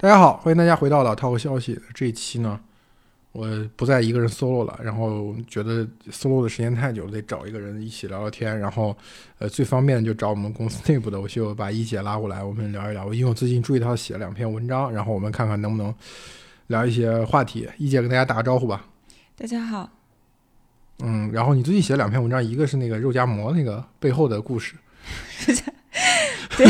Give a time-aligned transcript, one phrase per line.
[0.00, 1.76] 大家好，欢迎大家回到老套和消息。
[1.92, 2.60] 这一期呢，
[3.32, 8.56] 我不再一个人 solo 了，然后觉得 solo 的时间太久了，得找一个人一起聊聊天。
[8.60, 8.96] 然后，
[9.40, 13.12] 呃，最方便就找我们公司内部的，我就把一姐拉过来，我们聊一聊。
[13.12, 15.92] 因为我最近注意到写了两篇文章，然后我们看看能不能
[16.68, 17.68] 聊一些话题。
[17.76, 18.84] 一姐跟大家打个招呼吧。
[19.36, 19.90] 大家好。
[21.00, 24.76] 嗯，然后你最近写了两篇文章，一个是那个肉夹馍那个背后的故事。
[26.56, 26.68] 对。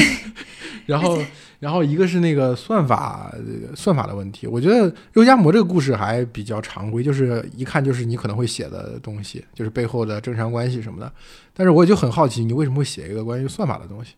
[0.87, 1.19] 然后，
[1.61, 3.35] 然后一个是那个算法，
[3.75, 4.47] 算法的问题。
[4.47, 11.13] 我觉得肉夹馍这个故事还比较常规，就是一看就是你可能会写的东西，就是背后的正常关系什么的。
[11.53, 14.15] 但是我就很好奇，你为什么会写一个关于算法的东西？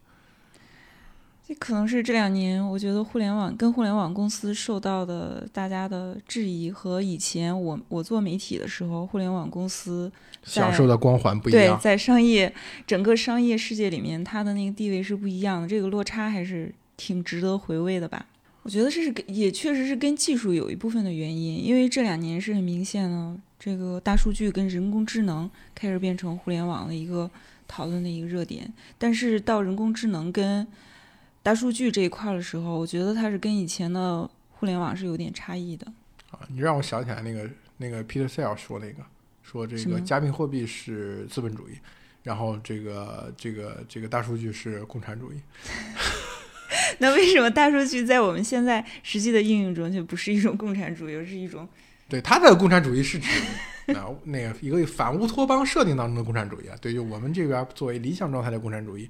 [1.49, 10.13] 这可能是这两年我觉得互联网跟互联网公司受到的大家的质疑和以前我我做媒体的时候，互联网公司
[10.45, 11.77] 享受的光环不一样。
[11.77, 12.55] 对，在商业
[12.87, 15.67] 整个商业世界里面，它的那个地位是不一样的。
[15.67, 18.27] 这个落差还是挺值得回味的吧？
[18.63, 27.31] 我觉得这是也确实是跟技术有一部分的原因，因为这两年是很明显的，这个大数据跟人工智能开始变成互联网的一个
[27.67, 28.71] 讨论的一个热点。
[28.99, 30.67] 但是到人工智能跟
[31.43, 35.91] 大数据这一块的时候，我觉得它是跟以前的互联网是有点差异的。
[36.31, 37.49] 啊，你让我想起来那个
[37.79, 39.03] 那个 Peter Thiel 说那个，
[39.43, 41.73] 说这个加密货币是资本主义，
[42.25, 45.41] 然后这个这个这个大数据是共产主义。
[46.99, 51.69] 那为什么大数据在我们现在实际的应用中却不是一种共产主义，而是一种？
[52.09, 53.29] 对，它的共产主义是指
[53.95, 56.77] 啊那个一个反乌托邦设定当中的共产主义啊。
[56.81, 59.09] 对，于我们这边作为理想状态的共产主义。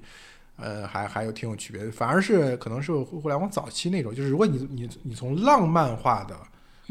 [0.57, 6.37] 呃，还还有挺有区别的，反而是可能是互联网早期那种，就是如果你你你从浪漫化的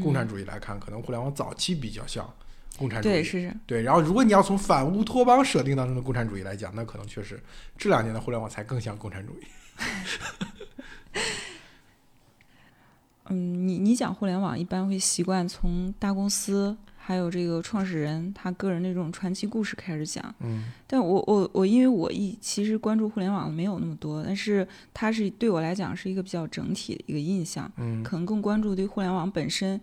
[0.03, 2.29] 共产主义来看，可能互联网早期比较像
[2.77, 3.83] 共产主义，对是是，对。
[3.83, 7.41] 然后如果你要从反乌托邦设定当中的共产主义来讲，那可能确实
[7.79, 9.45] 这两年的互联网才更像共产主义。
[13.27, 16.77] 嗯，你你讲互联网一般会习惯从大公司。
[17.03, 29.81] 还有这个创始人他个人的这种传奇故事开始讲，嗯，但我我我因为我一其实关注互联网没有那么多，但是它是对我来讲是一个比较整体的一个印象，嗯，可能更关注对互联网本身，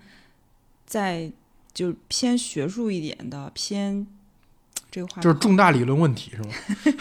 [0.85, 1.29] 在
[1.73, 4.07] 就是偏学术一点的偏
[4.89, 6.49] 这个话就是重大理论问题是吗？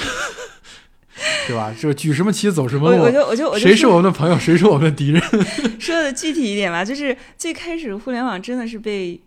[1.47, 1.75] 对吧？
[1.79, 5.23] 就举什么旗走什么路，我就我就我就谁是我们的朋友，谁是我们的敌人？
[5.81, 9.21] 说的具体一点吧，就是最开始互联网真的是被。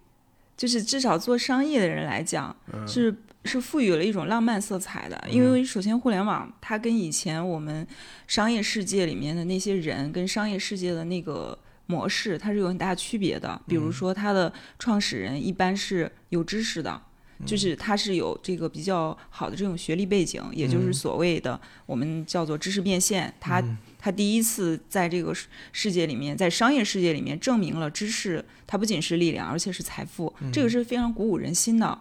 [0.57, 2.53] 就是至少做商业的人来讲，
[2.85, 3.15] 是
[3.45, 5.17] 是赋予了一种浪漫色彩的。
[5.31, 7.87] 因为首先，互联网它跟以前我们
[8.27, 13.57] 商业世界里面的那些人跟商业世界的那个模式，它是有很大区别的。
[13.69, 17.01] 比如说，它的创始人一般是有知识的。
[17.45, 23.33] 就是他是有这个比较好的这种学历背景，也就是所谓的我们叫做知识变现。
[23.39, 23.63] 他
[23.97, 25.33] 他第一次在这个
[25.71, 31.97] 世界里面，在商业世界里面证明了知识它不仅是力量，而且是财富，这个是非常鼓舞人心的。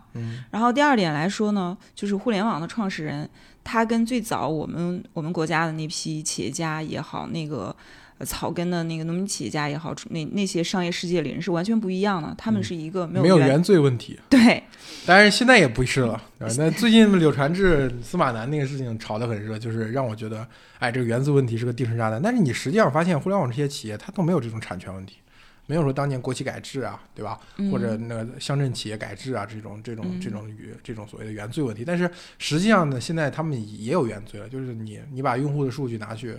[0.50, 3.28] 然后第二点来说呢，就是互联网的创始人，
[3.62, 7.74] 他跟最早我们我们国家的那批企业家也好，那个。
[8.24, 12.34] 草根的那个农民企业家也好，那那些商业世界里人是完全不一样的。
[12.36, 14.18] 他们是一个没有没有原罪问题。
[14.28, 14.62] 对，
[15.06, 16.20] 但是现在也不是了。
[16.58, 20.46] 那最近柳传志、司马南那个事情炒得很热，就是让我觉得，
[20.78, 22.20] 哎，这个原罪问题是个定时炸弹。
[22.20, 25.18] 但是你实际上发现，互联网这些企业它都没有这种产权问题，
[25.66, 27.38] 没有说当年国企改制啊，对吧？
[27.70, 31.84] 或者那个乡镇企业改制啊这种这种这种与这种所谓的原罪问题。
[31.84, 36.36] 但是实际上呢，现在他们也有原罪了，就是你你把用户的数据拿去。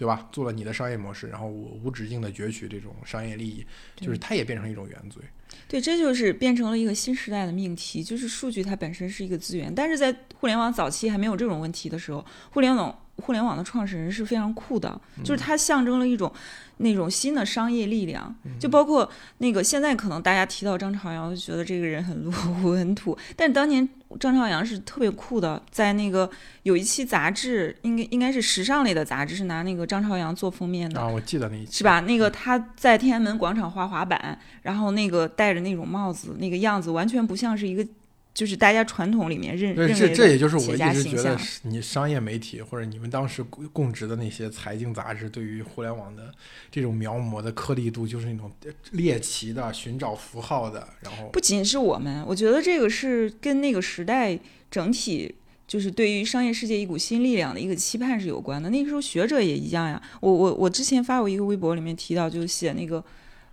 [0.00, 0.26] 对吧？
[0.32, 3.62] 做了你的商业模式，然后我无止境的攫取这种商业利益，
[3.96, 5.22] 就是它也变成一种原罪。
[5.68, 12.98] 对，这就是变成了一个新时代的命题，就是数据它本身是一个资源，但是在互联网早期还没有这种问题的时候，互联网。
[13.20, 16.32] 互联网的创始人是非常酷的，就是它象征了一种
[16.78, 19.08] 那种新的商业力量，就包括
[19.38, 22.32] 那个现在可能大家提到张朝阳，就觉得这个人很落
[22.62, 23.86] 伍、很土，但当年
[24.18, 26.28] 张朝阳是特别酷的，在那个
[26.62, 31.00] 有一期杂志，应该应该是时尚类的杂志，是拿那个张朝阳做封面的。
[31.00, 31.78] 啊，我记得那一期。
[31.78, 32.00] 是吧？
[32.00, 37.86] 那个他在天安门广场滑滑板，然后那个戴着那种帽子，那个样子完全不像是一个。
[38.32, 46.32] 就是大家传统里面认认为这这也就是我一直觉得你商业媒体或者你们当时供职的那些财经杂志对于互联网的
[46.70, 48.50] 这种描摹的颗粒度，就是那种
[48.92, 50.88] 猎奇的、寻找符号的。
[51.00, 54.38] 然后不仅是我们，我觉得这个是跟那个时代
[54.70, 55.34] 整体
[55.66, 58.70] 就是对于商业世界一股新力量的一个期盼是有关的。
[58.70, 60.00] 那个时候学者也一样呀。
[60.20, 63.04] 我我我之前发过一个微博，里面提到就写那个。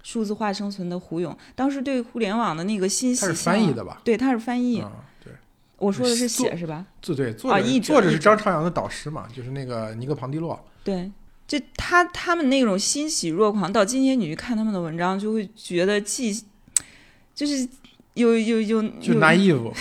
[0.08, 4.00] 数字化生存的胡勇，当时对互联网的那个信息，他是翻译的吧？
[4.06, 4.82] 对，他是翻译。
[5.22, 5.34] 对，
[5.76, 6.86] 我说的是写是吧？
[7.02, 10.58] 对对，作者作者是张朝阳的导师嘛，就是那个尼克庞蒂洛。
[10.82, 11.12] 对，
[11.46, 16.34] 就他他们那种欣喜若狂，到今天你去看他们的文章，就会觉得既
[17.36, 17.68] 就是
[18.14, 19.74] 有有有就有拿衣服，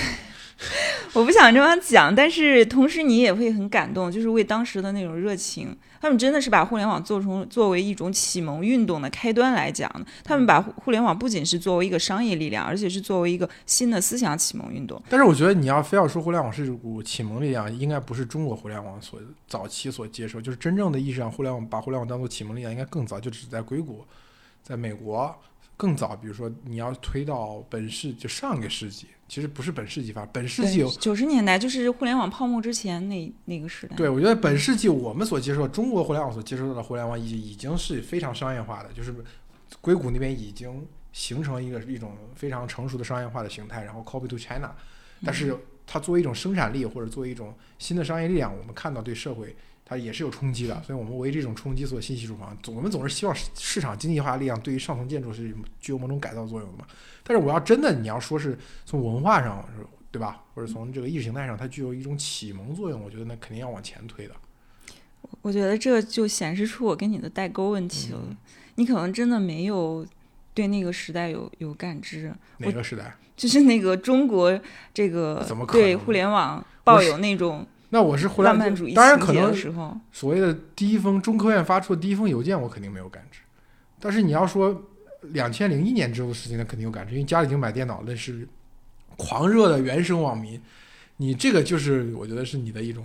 [1.14, 10.06] 我不想这样讲，但是同时你也会很感动，就是为当时的那种热情，他们真的是把互联网做成作为一种启蒙运动的开端来讲的。
[10.24, 15.02] 他们把互互联网不仅是作为一个商业力量，而且是作为一个新的思想启蒙运动。
[15.08, 24.04] 但是我觉得你要非要说互联网是一股启蒙力量，应该不是中国互联网所早期所接受，就是真正的意义上互联网把互联网当做启蒙力量，应该更早，就只在硅谷，
[24.62, 25.34] 在美国
[25.76, 26.16] 更早。
[26.16, 33.96] 比如说你要推到本世就上个世纪，其实不是本世纪发，本世纪九十年代就是互联网泡沫之前那那个时代。
[33.96, 39.14] 对，我觉得本世纪我们所接受中国互联网所接受到的互联网已已经是非常商业化的，就是
[39.80, 44.74] 硅谷那边已经形成一个一种非常成熟的商业化的形态，然后 copy to China。
[45.24, 45.56] 但是
[45.86, 49.56] 它作为一种生产力或者作为一种新的商业力量，我们看到对社会
[49.88, 52.54] 它也是有冲击的，所以我们为这种冲击做欣喜住房。
[52.62, 56.84] 总我们总是希望市市场经济化力量对于上层建筑是具有某种改造作用的嘛。
[57.22, 59.66] 但是我要真的你要说是从文化上，
[60.10, 64.34] 对吧，或者从这个意识形态上，它具有一种启蒙作用，我觉得那肯定要往前推的。
[65.42, 68.20] 我觉得这就显示出我跟你的代沟问题了。
[68.28, 68.36] 嗯
[68.78, 70.06] 你可能真的没有
[70.52, 73.16] 对那个时代有有感知，哪个时代？
[73.34, 74.60] 就是那个中国
[74.92, 75.42] 这个
[75.72, 77.66] 对互联网抱有那种
[77.96, 79.54] 那我是互联网浪漫主义当然可能，
[80.12, 83.40] 所谓的第一封中科院发出的第一封邮件，我肯定没有感知。
[83.98, 84.82] 但是你要说
[85.22, 88.46] 两千零一年之后的事情，那肯定有感知，因为家里已经买电脑，那是
[89.16, 90.60] 狂热的原生网民。
[91.16, 93.02] 你这个就是我觉得是你的一种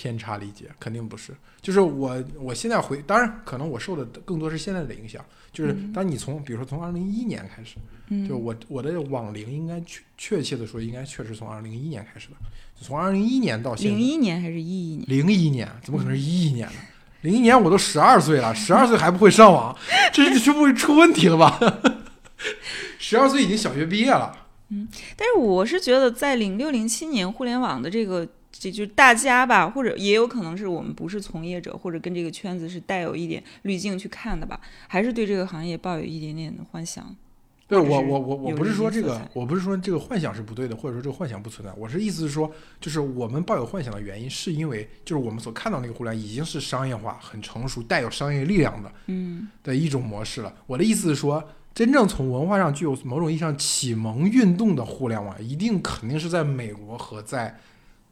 [0.00, 1.34] 偏差理解，肯定不是。
[1.60, 5.22] 就是我我现在回，当然可能我受的更多是现在的影响。
[5.52, 7.76] 就是嗯当你从比如说从二零一一年开始，
[8.08, 12.36] 嗯，就我我的网龄应该确确切的说，应该确实从二零一一年开始的，
[12.80, 14.00] 就从二零一一年到现在零。
[14.06, 15.04] 一年还是一一年？
[15.06, 16.76] 零一年怎么可能是一一年呢？
[17.20, 19.76] 零一年我都十二岁了，十二岁还不会上网，
[20.14, 21.60] 这是这不会出问题了吧？
[22.98, 24.34] 十二岁已经小学毕业了，
[24.70, 37.14] 嗯但是我是觉得，在零六零七年互联网的这个，这就是大家吧，或者也有可能是我们不是从业者，或者跟这个圈子是带有一点滤镜去看的吧，还是对这个行业抱有一点点的幻想。
[37.68, 41.72] 对我我我我不是说这个我不是说这个幻想是不对的，或者说这个幻想不存在。
[41.78, 42.50] 我是意思是说，
[42.80, 50.52] 就是我们抱有幻想的原因，是因为就是我们所看到那个互联网已经是商业化、很成熟、带有商业力量的嗯的一种模式了。
[50.66, 57.56] 我的意思是说，真正从文化上具有某种意义上启蒙运动的互联网，一定肯定是在美国和在，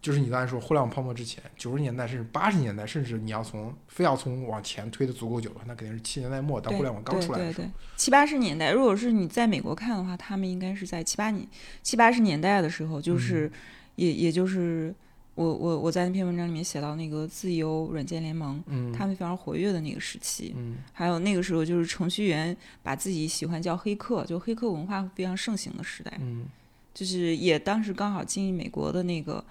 [0.00, 7.64] 就是你刚才说互联网泡沫之前，九十年代甚至八十年代，甚至你要从非要从往前推的足够久的话，那肯定是七十年代末到互联网刚出来的时候。
[7.64, 11.46] 对对对，七八十年代，如果是你在美国看的话，他们应该是在七八年、
[11.82, 13.50] 七八十年代的时候，嗯就是、
[13.96, 14.94] 也也就是
[15.34, 20.54] 我我我在那篇文章里面写到那个自由软件联盟，嗯他们非常活跃的那个时期。
[20.56, 26.46] 嗯还有那个时候，就是程序员把自己喜欢叫黑客，就黑客文化非常盛行的时代，嗯
[26.94, 29.44] 就是也当时刚好经历美国的那个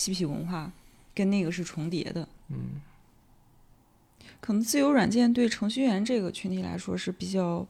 [0.00, 0.72] 嬉皮文化，
[1.14, 2.26] 跟那个是重叠的。
[2.48, 2.80] 嗯
[4.40, 7.66] 可能自由软件对程序员这个群体来说是比较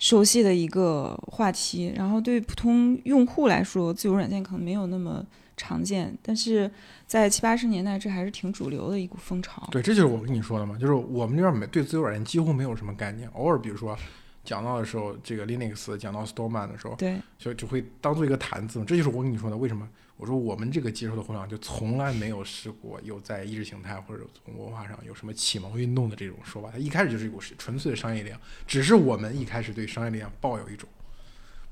[0.00, 5.24] 熟悉的一个话题，然后对普通用户来说，自由软件可能没有那么
[5.56, 6.68] 常见，但是
[7.06, 9.68] 在七八十年代，这还是挺主流的一股风潮。
[9.70, 13.96] 对，这就是我跟你说的嘛，就是我们这边没对自由软件几乎没有什么概念，偶尔比如说
[14.42, 18.84] 讲到的时候，这个 Linux 讲到 Storman 的时候，对，就就会当做一个谈资嘛。
[18.84, 19.88] 这就是我跟你说的，为什么
[20.22, 30.88] 我说我们这个接受的互联网就从来没有试过有在意识形态或者从文化上有什么启蒙运动的这种说法，它一开始就是一股纯粹的商业力量，只是我们一开始对商业力量抱有一种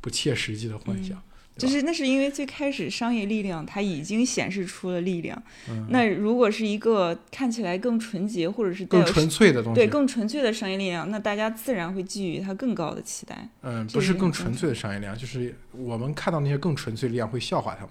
[0.00, 1.22] 不切实际的幻想。
[1.56, 13.48] 就是那是因为最开始商业力量它已经显示出了力量，嗯那如果是一个看起来更纯洁或者是更纯粹的东西，对更纯粹的商业力量，那大家自然会寄予它更高的期待。
[13.62, 17.90] 嗯，不是更纯粹的商业力量，就是我们看到那些更纯粹的力量会笑话他们，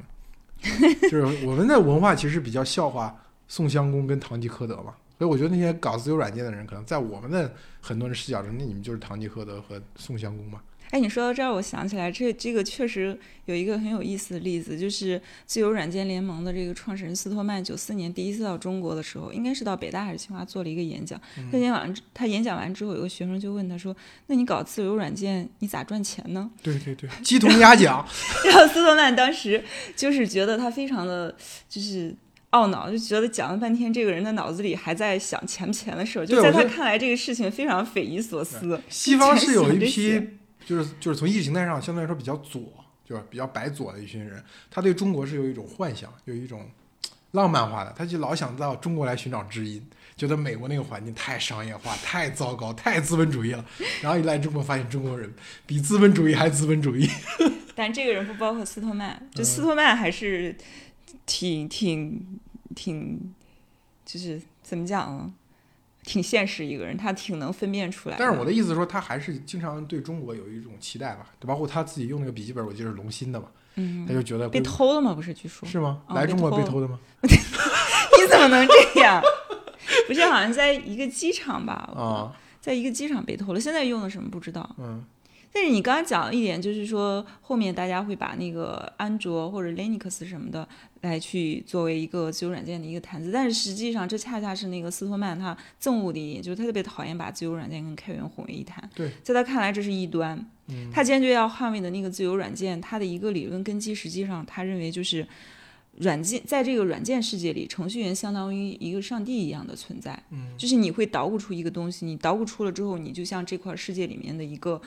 [1.04, 3.16] 就是我们的文化其实比较笑话
[3.48, 10.62] 宋襄公跟堂吉诃德嘛，所以我觉得那些搞自由软件的人，可能在我们的很多人视角中，那你们就是堂吉诃德和宋襄公嘛。
[10.92, 21.20] 哎，你说到这儿，我想起来，这这个确实有一个很有意思的例子，就是自由软件联盟的这个创始人斯托曼，九四年第一次到中国的时候，应该是到北大还是清华做了一个演讲。
[21.52, 23.96] 那天晚上，他演讲完之后，有个学生就问他说
[24.28, 28.04] ：“那你搞自由软件，你咋赚钱呢 对对对，鸡同鸭讲，？”
[28.48, 29.62] 然后斯托曼当时
[29.98, 31.36] 就是觉得他非常的
[31.68, 32.16] 就是。
[32.52, 38.80] 懊恼，就觉得讲了半天，这个人的脑子里还在想钱不钱的事儿，就在他看来，这个事情非常匪夷所思。
[38.90, 40.20] 西方是有一批，
[40.66, 42.62] 就是就是从意识形态上相对来说比较左，
[43.06, 46.70] 就是比较白左的一群人，他对中国是有一种幻想，有一种
[47.32, 49.86] 浪漫化的，他就老想到中国来寻找知音。
[50.18, 53.64] 觉得美国那个环境太商业化、太糟糕、太资本主义了。
[54.02, 55.34] 然后一来中国，发现中国人
[55.66, 57.10] 比资本主义还资本主义。
[57.74, 60.54] 但这个人不包括斯托曼，就斯托曼还是
[61.30, 62.40] 挺挺
[62.76, 63.34] 挺，
[64.04, 65.32] 就是怎么讲啊？
[66.04, 68.16] 挺现实一个人，他挺能分辨出来。
[68.18, 75.14] 但是我的意思说，他还是经常对中国有一种期待吧，包括他自己用那个笔记本，我记得是龙芯的嘛，嗯，他就觉得被偷了吗？
[75.14, 76.02] 不是，据说是吗？
[76.08, 77.00] 哦来中国被偷被偷的吗？
[77.22, 79.22] 你怎么能这样？
[80.08, 81.74] 不是，好像在一个机场吧？
[81.96, 84.68] 啊，在一个机场被偷了，现在用的什么不知道。
[84.80, 85.06] 嗯
[85.52, 90.68] 但是你刚刚讲了一点，就是说后面大家会把那个安卓或者 Linux 什么的
[91.02, 98.90] 来去作为一个自由软件的一个谈资，但是实际上这恰恰是那个斯托曼他憎恶的一点，就是他特别讨厌把自由软件跟开源混为一谈。
[98.94, 100.38] 对，在他看来这是异端。
[100.72, 105.28] 嗯他坚决要捍卫的那个自由软件，它的一个理论根基，实际上他认为就是
[105.98, 110.22] 软件在这个软件世界里，程序员相当于一个上帝一样的存在。
[110.30, 114.80] 嗯就是你会捣鼓出一个东西，你捣鼓出了之后，你就像这块世界里面的一个呃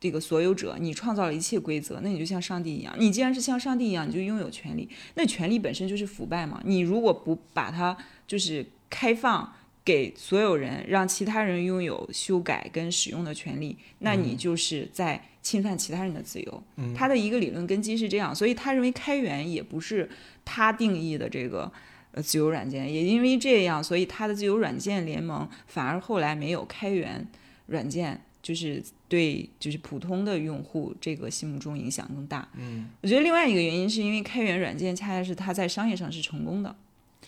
[0.00, 2.94] 这个所有者，你创造了一切规则，那你就像上帝一样。
[2.98, 6.60] 你既然是像上帝一样，你就拥有权利，那权利本身就是腐败嘛。
[6.64, 9.52] 你如果不把它就是开放
[9.84, 16.62] 给所有人，让其他人拥有修改跟使用的权利，那你就是在侵犯其他人的自由。
[16.76, 20.08] 嗯他的一个理论根基是这样，所以他认为开源也不是
[20.44, 21.70] 他定义的这个
[22.12, 27.26] 呃自由软件，也因为这样，所以他的自由软件联盟反而后来没有开源
[27.66, 32.46] 软件，就是对就是普通的用户这个心目中影响更大。
[32.54, 36.76] 嗯我觉得另外一个原因是因为开源软件恰恰是它在商业上是成功的。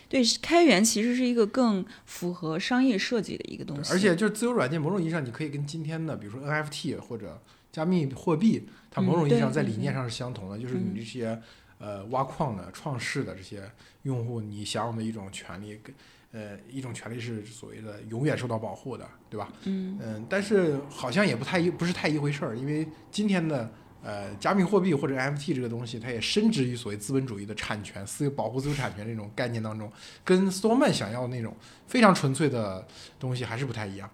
[0.07, 11.41] 对，开源其实是一个更符合商业设计的一个东西，而且就是自由软件，某种意义上你可以跟今天的，比如说 NFT 或者加密货币，它某种意义上在理念上是相同的，就是嗯你这些
[11.79, 13.69] 呃挖矿的、创世的这些
[14.03, 15.93] 用户，你享有的一种权利，跟
[16.37, 19.51] 呃一种权利是所谓的永远受到保护的，对吧？
[19.63, 23.71] 嗯嗯，但是好像也不太一不是太一回事儿，因为今天的
[24.03, 29.91] 呃加密货币或者 NFT 这个东西，它也深植于所谓资本主义的产权、私有保护自由产权这种概念当中，
[30.23, 31.55] 跟斯托曼想要的那种
[31.87, 32.85] 非常纯粹的
[33.19, 34.07] 东西还是不太一样。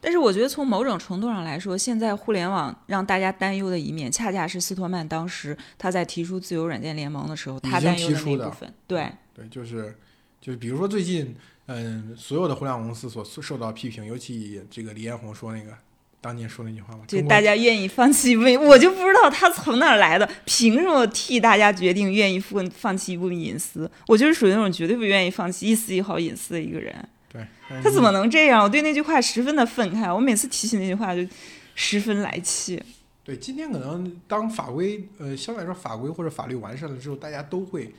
[0.00, 8.74] 但是我觉得从某种程度上来说，现在互联网让大家担忧的一面，恰恰是斯托曼当时他在提出自由软件联盟的时候，他担忧提出的那部分。
[8.86, 9.94] 对，对，就是
[10.40, 11.34] 就是比如说最近，
[11.66, 15.72] 嗯，所有的互联网公司所受到批评，尤其这个李彦宏说那个
[16.20, 23.90] 当年说那句话嘛，就大家愿意放弃为，我就不知道他从哪儿来的，凭什么替大家决定愿意放放弃一部分隐私？
[24.06, 26.94] 我就是属于那种绝对不愿意放弃一丝一毫隐私的一个人。
[27.32, 27.44] 对，
[27.82, 28.62] 他怎么能这样？
[28.62, 31.26] 我对那句话十分的愤慨，我每次提起那句话就
[31.74, 32.82] 十分来气。
[33.24, 37.92] 对，今天可能当法规呃相对来说法规或者法律完善了之后，大家都会，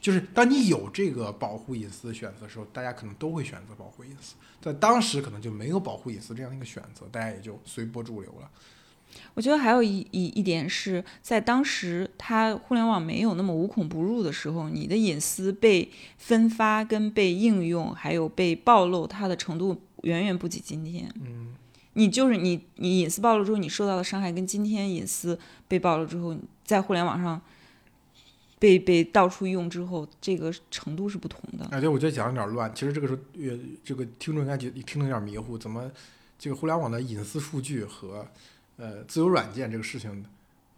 [0.00, 4.34] 就是当你有这个保护隐私的选择的时候，大家可能都会选择保护隐私。
[4.60, 8.48] 在当时可能就没有保护隐私这样的一个选择，大家也就随波逐流了。
[9.34, 21.08] 我觉得还有一一一点是在当时，它互联网没有那么无孔不入的时候，你的隐私被分发、跟被应用，还有被暴露，它的程度远远不及今天。
[21.20, 21.54] 嗯，
[21.92, 25.38] 你就是你，你隐私暴露之后，你受到的伤害跟今天隐私
[25.68, 27.40] 被暴露之后，在互联网上
[28.64, 31.68] 被被到处用之后，这个程度是不同的。
[31.70, 32.74] 而且我觉得讲的有点乱。
[32.74, 35.92] 其实这个时候，呃，这个听众应该觉听得有点迷糊，怎么
[36.38, 38.26] 这个互联网的隐私数据和
[38.78, 40.24] 呃自由软件这个事情，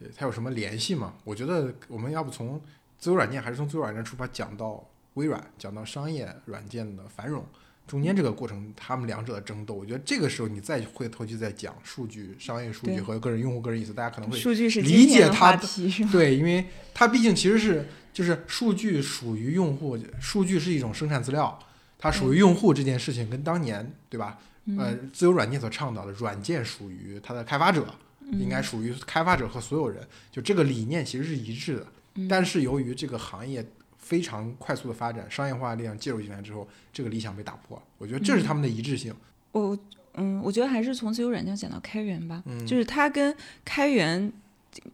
[0.00, 1.14] 呃它有什么联系吗？
[1.23, 2.61] 我觉得我们要不从
[2.99, 7.45] 自由软件还是从自由软件出发，讲到微软，讲到商业软件的繁荣。
[7.87, 14.37] 中间这个过程，他们两者的争斗，我觉得这个时候你再回头去再讲数据、商业数据和个人用户个人隐私，大家可能会
[14.83, 15.57] 理解它？
[16.11, 21.59] 对，因为它毕竟其实是就是数据属于用户，数据是一种生产资料，
[21.99, 24.38] 它属于用户这件事情跟当年对吧？
[24.76, 27.87] 呃，自由软件所倡导的软件属于它的开发者，
[28.33, 31.87] 应该属于开发者和所有人，就这个理念其实是一致的。
[32.28, 33.64] 但是由于这个行业
[34.07, 37.83] 非常快速的发展，商业化力量介入进来之后，这个理想被打破。
[37.99, 39.13] 我觉得这是他们的一致性。
[39.51, 39.77] 我
[40.15, 44.33] 嗯，我觉得还是从自由软件讲到开源吧，嗯就是它跟开源。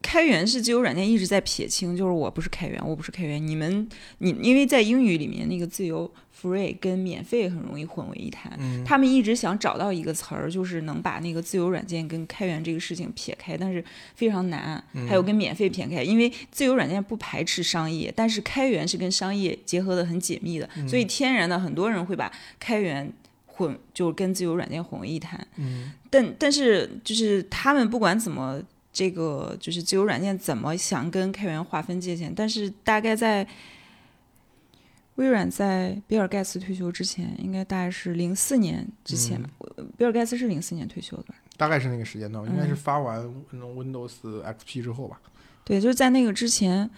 [0.01, 3.45] 开源是自由软件一直在撇清，就是我不是开源，我不是开源。
[3.45, 3.85] 你们，
[4.19, 6.09] 你因为在英语里面那个自由
[6.43, 13.83] free 跟免费很容易混为一谈，嗯他们一直想找到一个词儿，就是能把那个自由软件跟开源这个事情撇开，但是
[14.15, 14.83] 非常难。
[15.07, 23.11] 还有跟免费撇开，因为自由软件不排斥商业，但是开源是跟商业结合的很紧密的，所以天然的很多人会把开源
[23.45, 25.47] 混就跟自由软件混为一谈。
[25.57, 33.47] 嗯但但是就是他们不管怎么这个就是自由软件怎么想跟开源划分界限，但是大概在
[35.15, 39.49] 微软在比尔盖茨退休之前，应该大概是零四年之前吧。
[39.97, 41.35] 比尔盖茨是零四年退休的吧？
[41.55, 45.19] 大概是那个时间段，应该是嗯发完 Windows XP 之后吧。
[45.63, 46.89] 对，就是在那个之前，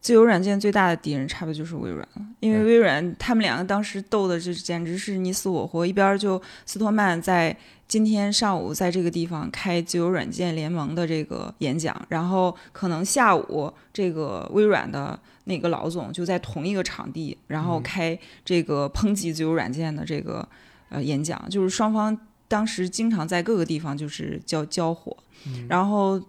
[0.00, 7.54] 自由软件最大的敌人差不多就是微软了，因为微软他们两个当时斗的这简直是你死我活，一边儿就斯托曼在
[7.86, 17.82] 今天上午在这个地方开自由软件联盟的这个演讲，然后可能下午这个微软的那个老总就在同一个场地，然后嗯。
[17.82, 20.46] 开这个抨击自由软件的这个
[20.90, 22.16] 呃演讲，就是双方
[22.46, 25.16] 当时经常在各个地方就是交交火，
[25.46, 25.66] 嗯。
[25.68, 26.20] 然后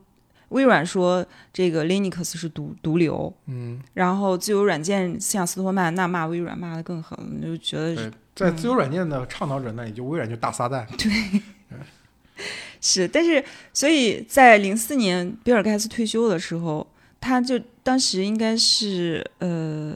[0.50, 10.86] 微软说这个 Linux 是毒毒瘤，嗯，然后自由软件像斯托曼那骂微软骂得更狠，就觉得对，在自由软件的倡导者那里，就微软就大撒旦。
[10.98, 11.42] 对。
[12.82, 16.88] 是，但是所以在零四年比尔盖茨退休的时候，
[17.22, 19.96] 他就当时应该是呃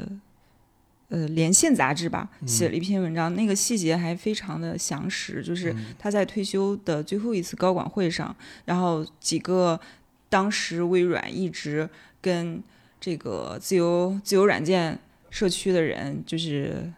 [1.10, 5.88] 呃连线杂志吧嗯写了一篇文章，那个细节还非常的详实，就是嗯。
[6.00, 9.78] 他在退休的最后一次高管会上，然后几个
[10.30, 11.90] 当时微软一直
[12.22, 12.64] 跟
[13.02, 14.98] 这个自由自由软件
[15.30, 16.92] 社区的人，就是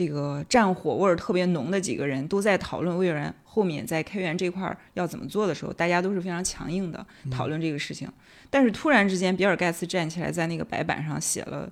[0.00, 8.10] 这个战火味儿特别浓的几个人，都在讨论微软后面在开源这块儿要怎么做的时候，大家都是非常强硬的讨论这个事情。
[8.48, 11.70] 但是突然之间，比尔盖茨站起来，在那个白板上写了，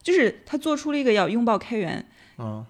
[0.00, 2.06] 就是他做出了一个要拥抱开源、
[2.38, 2.64] 嗯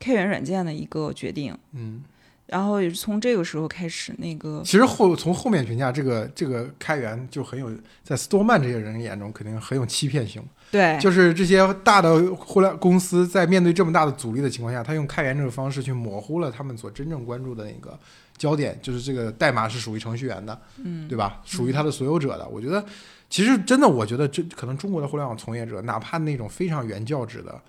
[0.00, 1.56] 开源软件的一个决定。
[1.70, 2.02] 嗯，
[2.48, 7.70] 然后也是从这个时候开始，那个其实后从后面评价，这个这个开源就很有，
[8.02, 10.42] 在斯多曼这些人眼中肯定很有欺骗性。
[10.70, 17.98] 对，就是这些大的互联公司在面对这么大的阻力的情况下，他用开源这个方式去模糊了他们所真正关注的那个
[18.36, 21.40] 焦点，就是这个代码是属于程序员的，嗯，对吧？
[21.44, 22.46] 属于他的所有者的。
[22.48, 22.84] 我觉得，
[23.28, 27.60] 其实真的，我觉得这可能中国的互联网从业者，哪怕那种非常原教旨的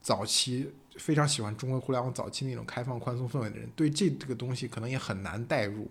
[0.00, 0.70] 早期。
[0.96, 5.90] 非常喜欢中国互联网早期那种开放宽松氛围的人，对这这个东西可能也很难代入。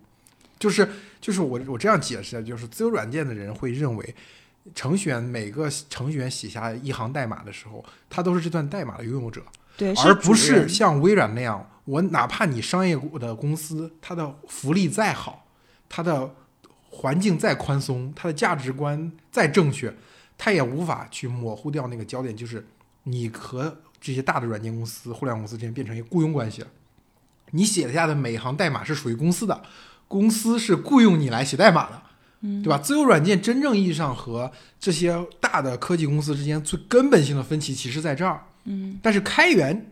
[0.60, 0.88] 就是
[1.20, 4.16] 就是我我这样解释，就是自由软件的人会认为，
[4.76, 9.42] 程序员每个程序员写下一行代码的时候，他都是这段代码的拥有者，
[9.76, 15.48] 对，而不是像微软那样，我哪怕你商业的公司，它的福利再好，
[15.90, 16.36] 它的
[16.92, 19.92] 环境再宽松，它的价值观再正确，
[20.38, 22.64] 它也无法去模糊掉那个焦点，就是
[23.04, 26.68] 你和这些大的软件公司、互联网公司之间变成一个雇佣关系了。
[27.52, 29.62] 你写下的每一行代码是属于公司的，
[30.08, 32.02] 公司是雇佣你来写代码的，
[32.42, 32.78] 嗯对吧？
[32.78, 38.46] 自由软件真正意义上和这些大的科技公司之间最根本性的分歧，其实在这儿。
[38.64, 39.92] 嗯，但是开源，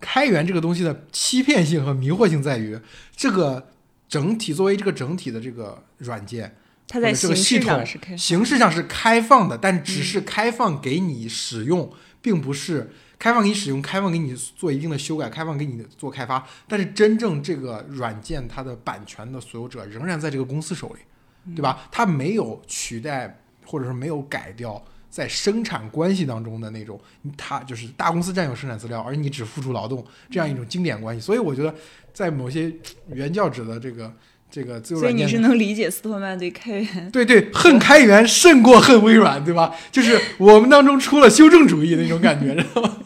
[0.00, 2.78] 开源这个东西的欺骗性和迷惑性在于，
[3.14, 3.68] 这个
[4.08, 6.56] 整体作为这个整体的这个软件，
[6.88, 7.84] 它在这个形系统
[8.16, 11.92] 形式上是开放的，但只嗯是开放给你使用，
[12.24, 16.42] 并不是开放给你使用，开放给你做一定的修改，开放给你做开发。
[16.66, 21.00] 但是真正这个软件它的版权的所有者仍然在这个公司手里，
[21.44, 21.86] 嗯对吧？
[21.92, 24.82] 它没有取代，或者说没有改掉。
[25.10, 27.00] 在生产关系当中的那种，
[27.36, 31.20] 它就是大公司占有生产资料，而你只付出劳动这样一种经典关系。
[31.20, 31.72] 所以我觉得，
[32.12, 32.74] 在某些
[33.06, 34.12] 原教旨的这个
[34.54, 39.74] 这个自由所以你是能理解斯托曼对开源，对对，恨开源胜过恨微软，对吧？
[39.90, 42.98] 就是我们当中出了修正主义那种感觉， 知道吗？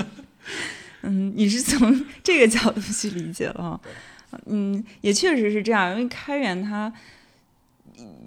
[1.04, 3.80] 嗯，你是从这个角度去理解了哈。
[4.44, 6.92] 嗯，也确实是这样，因为开源它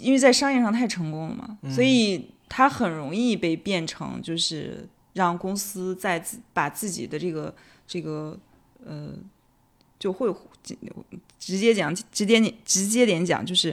[0.00, 7.54] 因为在商业上太成功了嘛，嗯所以它很容易被变成就是让公司在自把自己的这个
[7.86, 8.36] 这个
[8.84, 9.10] 呃，
[10.02, 10.34] 就会
[11.38, 13.72] 直接讲直接点直接点讲，就是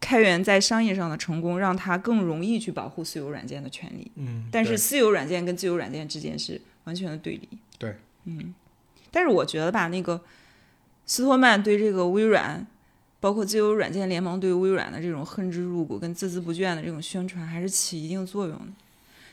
[0.00, 4.10] 开源在商业上的成功，让它更容易去保护私有软件的权利。
[4.14, 7.46] 嗯，但是对私有软件跟自由软件之间是完全的对立。
[7.78, 8.54] 对，嗯，
[9.10, 10.18] 但是我觉得吧，那个
[11.04, 12.66] 斯托曼对这个微软，
[13.20, 18.72] 包括自由软件联盟对微软的这种恨之入骨跟孜孜不倦的这种宣传，还是起一定作用的。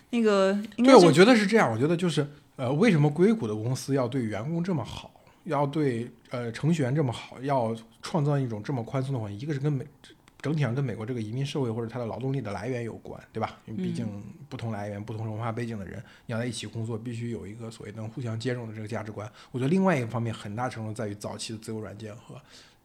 [0.10, 1.72] 那个应该对，我觉得是这样。
[1.72, 2.28] 我觉得就是
[2.58, 5.10] 呃，为什么硅谷的公司要对员工这么好，
[5.46, 9.40] 要对呃程序员这么好，要创造一种这么宽松的环境？
[9.40, 9.86] 一个是跟美
[10.42, 13.60] 整体上跟美国这个移民社会或者它的劳动力的来源有关，对吧？
[13.68, 14.08] 因为毕竟
[14.50, 19.32] 不同来源、不同文化背景的人，你要在一起工作，必须有一个所谓能互相兼容的这个价值观。
[19.52, 22.36] 我觉得另外一个方面，很大程度在于早期的自由软件和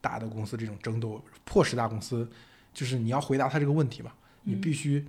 [0.02, 2.30] 大的公司这种争斗，迫使大公司
[2.74, 5.04] 就是你要回答他这个问题嘛，你必须。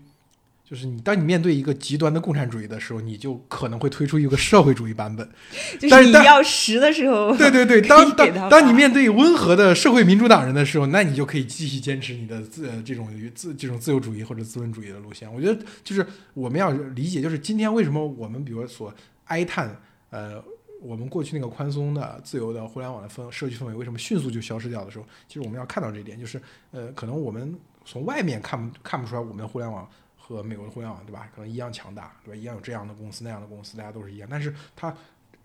[0.69, 5.27] 就是你，当你面对一个极端的共产主义的时候，你就可能会推出一个社会主义版本。
[5.79, 15.33] 就是你但是但要实的时候，对对对，当当当你面对温和的社会民主党人的时候，那你就可以继续坚持你的自呃这种自这种自由主义或者资本主义的路线。
[15.33, 16.05] 我觉得就是
[16.35, 18.93] 我们要理解，就是今天为什么我们比如说
[19.25, 19.75] 哀叹
[20.11, 20.39] 呃
[20.83, 29.89] 我们过去那个宽松的、自由的互联网的氛社区氛围为什么迅速就消失掉的时候，其实我们要看到这一点，就是呃，可能我们从外面看不看不出来，我们的互联网
[30.29, 31.27] 和美国的互联网，对吧？
[31.33, 32.35] 可能一样强大，对吧？
[32.39, 34.95] 一样有这样的公司、那样的公司，大家都是一样，但是它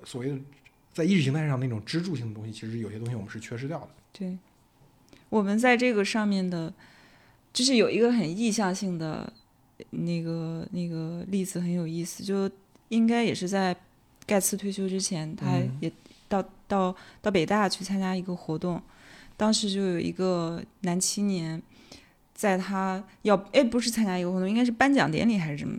[0.05, 0.39] 所谓的
[0.93, 3.89] 在意识形态上那种支柱性的东西，其实有些东西我们是缺失掉的。
[4.13, 4.37] 对，
[5.31, 6.73] 我们在这个上面的，
[7.53, 9.33] 就是有一个很意向性的
[9.91, 12.51] 那个那个例子很有意思，就
[12.91, 13.75] 应该也是在
[14.27, 15.91] 盖茨退休之前，他嗯也
[16.29, 18.81] 到、到到北大去参加一个活动，
[19.37, 21.61] 当时就有一个男青年，
[22.35, 25.79] 在他要哎不是参加一个活动，应该是颁奖典礼还是什么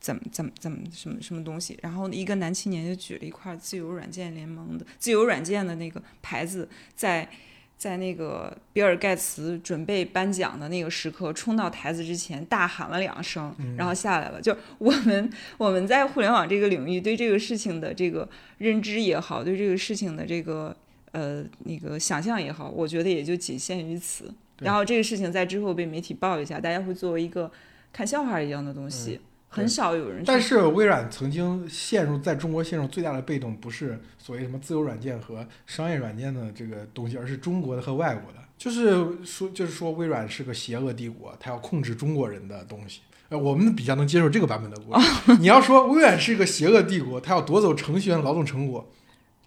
[0.00, 7.28] 怎么怎么怎么什么什么东西，然后一个男青年就举了一块自由软件联盟的自由软件的那个牌子，在
[7.76, 14.40] 在那个比尔盖茨准备颁奖的那个时刻，冲到台子之前大喊了两声，然后下来了。
[14.40, 20.76] 就我们我们在互联网这个领域对这个事情的这个认知也好，对这个事情的这个
[21.12, 24.32] 呃那个想象也好，我觉得也就仅限于此。
[24.60, 27.50] 对然后这个事情在之后被媒体报一下，大家会作为一个
[27.92, 30.22] 看笑话一样的东西，很少有人。
[30.24, 38.38] 但是微软曾经陷入在中国陷入最大的被动，不是所谓什么自由软件和商业软件的这个东西，而是中国的和外国的。
[38.58, 43.00] 就是说，就是说微软是个邪恶帝国，它要控制中国人的东西。
[43.30, 45.36] 呃，我们比较能接受这个版本的故事。
[45.40, 48.86] 你要说微软是一个邪恶帝国，它要夺走程序员劳动成果，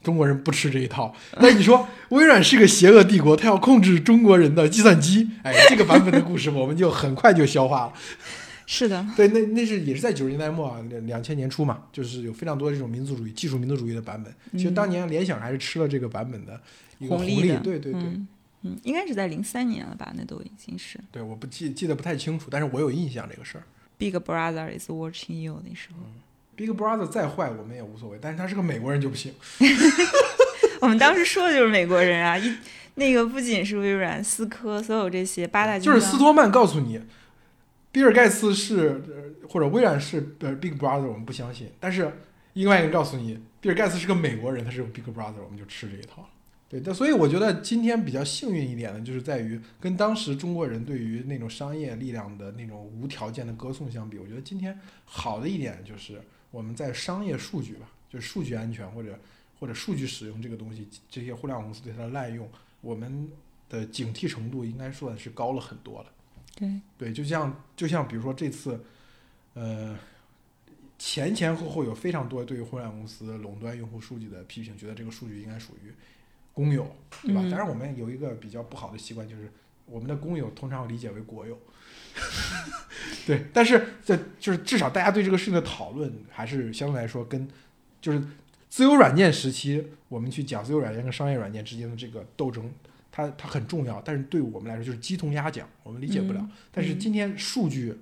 [0.03, 1.15] 中国人不吃这一套。
[1.39, 7.93] 但你说微软是个邪恶帝国，它要控制中国人的计算机，哎，这个版本的故事 我们就很快就消化了。
[8.65, 14.33] 是的，对，那那是也是在九十年代末啊，两两千年初嘛，就是有非常多这种民族主义、技术民族主义的版本。
[14.53, 16.59] 其实当年联想还是吃了这个版本的
[16.97, 18.27] 一个红利的，对对对、嗯
[18.61, 20.13] 嗯，应该是在零三年了吧？
[20.15, 23.63] 那都已经是对，我不记记得不太清楚，但是我有印象这个事儿。
[23.97, 25.97] Big Brother is watching you 那时候。
[26.55, 29.33] Big Brother 再坏我们也无所谓，但是他是个美国人就不行。
[30.81, 32.55] 我们当时说的就是美国人啊，一
[32.95, 37.01] 那个不仅是微软、思科，所有这些八大就是斯托曼告诉你，
[37.91, 41.71] 比尔盖茨是呃或者微软是呃 Big Brother，我们不相信。
[41.79, 42.11] 但是
[42.53, 46.27] 另外一个告诉你，比尔盖茨是个美国人，他是 Big Brother，我们就吃这一套了。
[46.69, 56.21] 对，但所以我觉得今天比较幸运一点的，就是在于跟当时中国人对于那种商业力量的那种无条件的歌颂相比，我觉得今天好的一点就是
[56.53, 59.17] 我们在商业数据吧，就是数据安全或者
[59.59, 62.47] 或者数据使用这个东西，这些互联网公司对它的滥用，
[62.81, 63.27] 我们
[63.67, 66.11] 的警惕程度应该算是高了很多了。
[66.53, 68.79] 对，对，就像就像比如说这次，
[69.55, 69.97] 呃，
[70.99, 75.91] 前前后后有非常多对于互联网公司垄断用户数据的批评，觉得这个数据应该属于
[76.53, 76.83] 公有，
[77.23, 77.41] 对吧？
[77.43, 79.51] 嗯当然，我们有一个比较不好的习惯，就是
[79.87, 81.57] 我们的公有通常理解为国有。
[83.25, 87.47] 对，但是这就是至少大家对这个事情的讨论，还是相对来说跟
[88.01, 88.21] 就是
[88.69, 92.69] 自由软件时期，我们去讲自由软件跟商业软件之间的这个斗争，
[93.11, 96.39] 它它很重要，但是对我们来说就是鸡同鸭讲，我们理解不了。
[96.41, 97.95] 嗯但是今天数据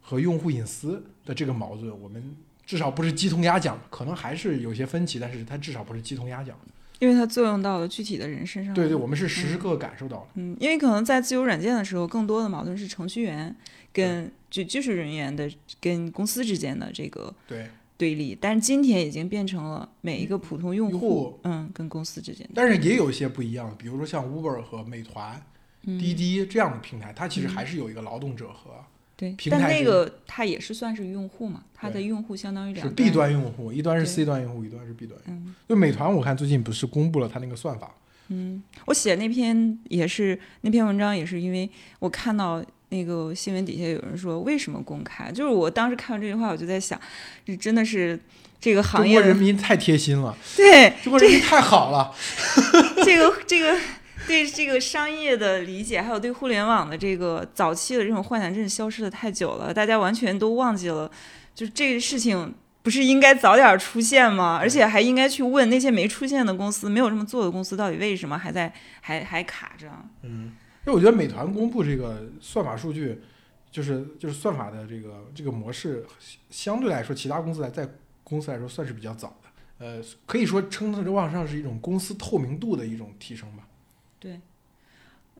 [0.00, 6.58] 和用户隐私的这个矛盾，我们至少不是鸡同鸭讲，可能还是有些分歧，但是它至少不是鸡同鸭讲。
[7.00, 8.72] 因为它作用到了具体的人身上。
[8.74, 10.28] 对对，我们是时时刻刻感受到了。
[10.34, 13.54] 嗯，因为可能在自由软件的时候，更多的矛盾是程序员
[13.92, 22.52] 跟就技术人员的跟公司之间的这个对，对立，但是今天已经变成了每一个普通用用户嗯，跟公司之间的。
[22.54, 25.40] 但是也有一些不一样，比如说像 Uber 和美团、
[25.86, 28.70] 嗯滴滴这样的平台，它其实还是有一个劳动者和
[29.16, 35.18] 对，但那个它也是算是用户嘛，它的用户相当于两是 B 端用户，一端是 C 端用户，一端是 B 端。
[35.26, 37.94] 嗯就美团，我看最近不是公布了它那个算法，
[38.28, 47.00] 嗯，我写那篇也是那篇文章，也是因为我看到那个新闻底下有人说为什么公开，就是我当时看到这句话，我就在想，
[47.44, 48.18] 这真的是
[48.60, 52.12] 这个行中国人业民太贴心了，对中国人民太好了。
[53.04, 53.78] 这个这个
[54.26, 61.10] 对这个商业的理解，还有对互联网的这个早期的这种幻想，真是消失的太久了，大家完全都忘记了，
[61.54, 62.54] 就这个事情。
[62.84, 64.58] 不是应该早点出现吗？
[64.60, 69.88] 而且还应该去问那些没出现的公司、没有这么做的公司，到底为什么还在还还卡着？
[70.20, 70.52] 嗯，
[70.84, 73.22] 因为我觉得美团公布这个算法数据，
[73.70, 76.04] 就是就是算法的这个这个模式，
[76.50, 77.88] 相对来说，其他公司来在
[78.22, 79.48] 公司来说算是比较早的。
[79.78, 83.62] 呃，可以说称得上上是一种公司透明度的一种提升吧。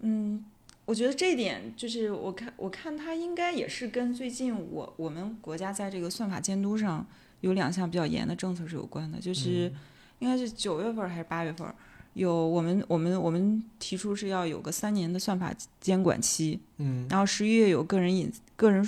[0.01, 0.45] 嗯，
[0.85, 7.07] 我觉得这一点就是我看我看它应该也是跟最近我我们国家在这个算法监督上
[7.41, 9.73] 有两项比较严的政策是有关的，就是
[10.19, 11.75] 应该是九月份还是八月份儿，
[12.15, 17.07] 有我们我们我们提出是要有个三年的算法监管期，嗯。
[17.09, 18.87] 然后十一月有个人隐个人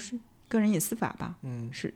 [0.48, 1.70] 个人隐私法吧，嗯。
[1.72, 1.92] 是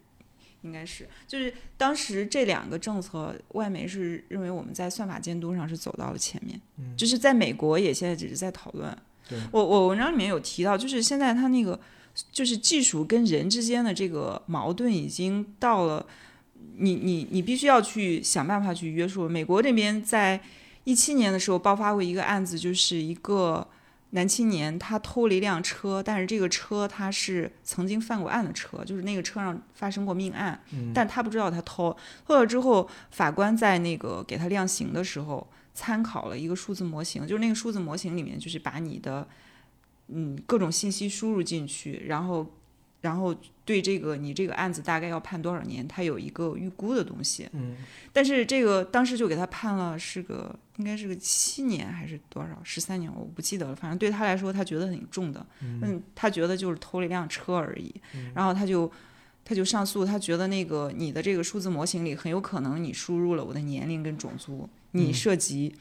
[0.63, 8.97] 应该是，就是当时这两个政策，外媒是认为我们在算法监督上是走到了前面，嗯就是在美国也现在只是在讨论。
[9.29, 11.79] 对我我文章里面有提到，就是现在它那个
[12.31, 16.05] 就是技术跟人之间的这个矛盾已经到了，
[16.77, 19.29] 你你你必须要去想办法去约束。
[19.29, 20.41] 美国这边在
[20.85, 23.67] 一七年的时候爆发过一个案子，就是一个。
[24.11, 31.97] 男青年他偷了一辆车，但是这个车他是曾经犯过案的车，就是那个车上发生过命案，嗯但他不知道他偷。
[32.27, 39.29] 偷了之后，法官在那个给他量刑的时候，参考了一个数字模型，就是那个数字模型里面就是把你的
[40.09, 42.45] 嗯各种信息输入进去，然后
[43.01, 43.35] 然后
[43.65, 47.49] 对这个你这个案子大概要判多少年，他有一个预估的东西。
[47.53, 47.77] 嗯
[48.13, 53.75] 但是这个当时就给他判了是个应该是个七年还是多少十三年，我不记得了。
[53.75, 55.47] 反正对他来说，他觉得很重的。
[55.63, 57.95] 嗯，他觉得就是偷了一辆车而已，
[58.35, 58.91] 然后他就
[59.45, 65.75] 他就上诉，他觉得那个你的这个数字模型里很有可能你输入了我的年龄跟种族，你嗯涉及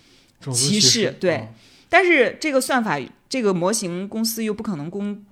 [0.51, 1.47] 歧视视对啊
[1.89, 5.25] 但是这个算法，这个模型公司又不可能公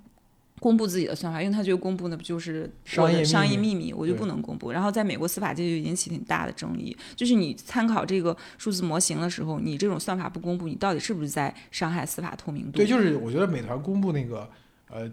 [0.60, 4.70] 公布自己的算法，因为他觉得公布那不就是商业商业秘密，我就不能公布。
[4.70, 12.78] 然后在美国司法界就引起挺大的争议，就是你参考这个数字模型的时候，你这种算法不公布，你到底是不是在伤害司法透明度？
[12.78, 14.48] 对，就是我觉得美团公布那个
[14.90, 15.10] 呃，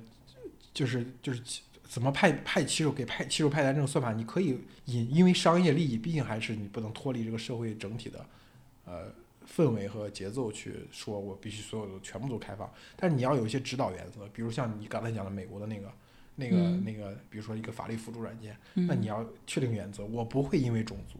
[0.73, 1.41] 就是就是
[1.87, 8.25] 怎么派派骑手给派骑手派单这种算法，你可以引因为商业利益，毕竟还是你不能脱离这个社会整体的
[8.85, 9.11] 呃
[9.55, 12.69] 氛围和节奏去说，我必须所有的全部都开放。
[12.95, 15.91] 但是你要有一些指导原则，比如像你刚才讲的美国的那个。
[16.37, 21.17] 那个、嗯那个，比如说一个法律辅助软件，嗯那你要确定原则，我不会因为种族，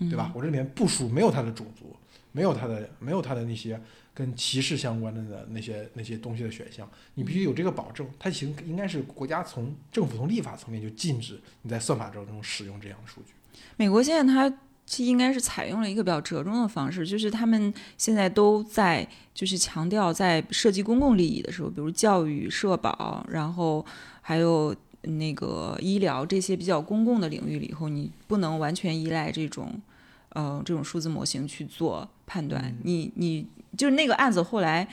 [0.00, 0.30] 对嗯吧？
[0.34, 1.96] 我这里面部署没有他的种族，
[2.30, 3.80] 没有他的没有他的那些
[4.12, 8.06] 跟歧视相关的的那些那些东西的选项，你必须有这个保证。
[8.18, 13.32] 它行应该是国家从政府从立法层面就禁止你在算法当中使用这样的数据。
[13.78, 14.54] 美国现在它
[14.90, 23.86] 是应该是采用了一个比较折中的方式，就是他们现在都在就是强调在涉及公共利益的时候，比如教育、社保，然后
[24.20, 29.80] 还有那个医疗这些比较公共的领域里以后，你不能完全依赖这种
[30.30, 32.76] 呃这种数字模型去做判断。
[32.82, 33.46] 你你
[33.78, 34.88] 就是那个案子后来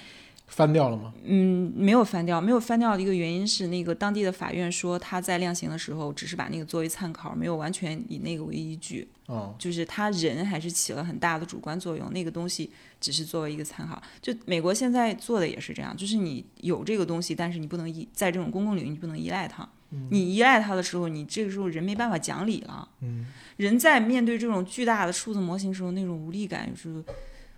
[0.48, 1.14] 翻掉了吗？
[1.24, 14.02] 嗯，没有翻掉，没有翻掉的一个原因是，那个当地的法院说他在量刑的时候只是把那个作为参考，没有完全以那个为依据，哦，就是他人还是起了很大的主观作用，那个东西只是作为一个参考。
[14.22, 19.68] 就美国现在做的也是这样，就是你有这个东西，但是你不能依在这种公共领域，你不能依赖它。
[20.10, 22.86] 你依赖它的时候，你这个时候人没办法讲理了。
[23.00, 27.02] 嗯，人在面对这种巨大的数字模型时候，那种无力感，就是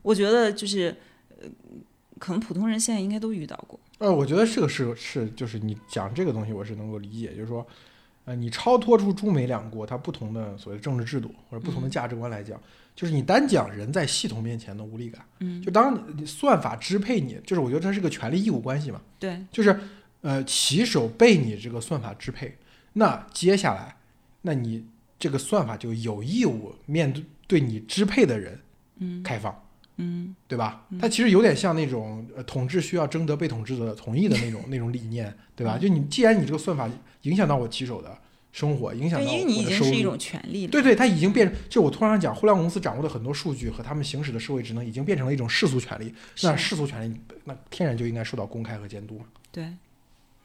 [0.03, 0.95] 我觉得就是
[1.41, 1.47] 呃，
[2.19, 3.79] 可能普通人现在应该都遇到过。
[3.97, 7.65] 呃，我觉得这个是是就是你讲这个东西，我是能够理解，就是说，
[8.25, 12.61] 呃，你超脱出中美两国它不同的所谓政治制度或者不同的价值观来讲，
[12.95, 19.77] 就是你单讲人在系统面前的无力感，嗯，就当你算法支配你，就是我觉得它是个权利义务关系嘛，对，就是
[20.21, 22.57] 呃，骑手被你这个算法支配，
[22.93, 23.97] 那接下来，
[24.43, 24.85] 那你
[25.17, 28.59] 这个算法就有义务面对对你支配的人
[28.99, 29.51] 嗯开放。
[29.51, 29.68] 嗯
[30.47, 30.85] 对吧？
[30.99, 35.77] 它其实有点像那种呃统治需要征得被统治者同意的那种 那种理念，对吧？
[35.77, 36.89] 就你既然你这个算法
[37.23, 38.17] 影响到我骑手的
[38.51, 40.71] 生活，影响对，到因为你已经是一种权利了。
[40.71, 46.13] 对对，它已经变，就我突然讲，互联网公司掌握的很多数据和他们行使的社会职能，已经变成了一种世俗权利。
[46.43, 49.25] 那世俗权利，那天然就应该受到公开和监督嘛。
[49.51, 49.65] 对，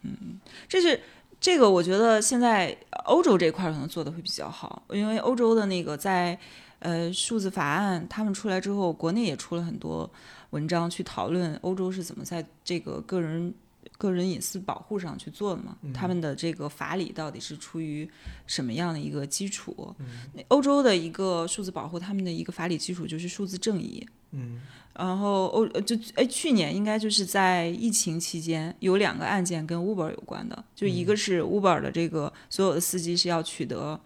[0.01, 0.99] 嗯，这是
[1.39, 6.37] 这个，我觉得现在欧洲这块可能做的会比较好，因为欧洲的那个在
[6.85, 10.09] 呃数字法案他们出来之后，国内也出了很多
[10.51, 13.53] 文章去讨论欧洲是怎么在这个个人。
[13.97, 15.77] 个人隐私保护上去做的嘛？
[15.93, 18.09] 他们的这个法理到底是出于
[18.45, 19.95] 什么样的一个基础？
[20.33, 24.05] 那欧洲的一个数字保护，他们的一个法理基础就是数字正义。
[24.31, 24.59] 嗯
[24.93, 33.97] 然后欧呃就哎，去年应该就是在疫情期间有两个案件跟 Uber 有关的，就一个是 Uber 的这个所有的司机是要取得，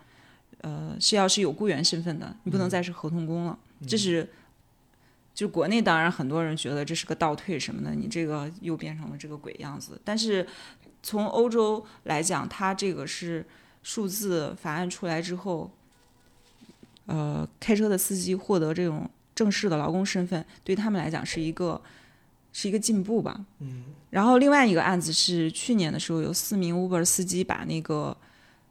[0.61, 4.29] 呃是要是有雇员身份的，你不能再是合同工了，这是。
[5.31, 9.97] 就国内当然很多人觉得这是个倒退什么的，你这个又变成了这个鬼样子。
[10.03, 10.45] 但是
[11.01, 13.45] 从欧洲来讲，它这个是
[13.81, 15.71] 数字法案出来之后，
[17.05, 21.81] 呃，开车的司机获得这种正式的劳工身份，对他们来讲是一个
[22.51, 23.45] 是一个进步吧。
[23.59, 28.17] 嗯然后另外一个案子是去年的时候，有四名 Uber 司机把那个